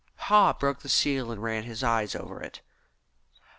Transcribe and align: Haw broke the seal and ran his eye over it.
Haw 0.15 0.53
broke 0.53 0.79
the 0.79 0.89
seal 0.89 1.29
and 1.31 1.43
ran 1.43 1.61
his 1.63 1.83
eye 1.83 2.07
over 2.15 2.41
it. 2.41 2.59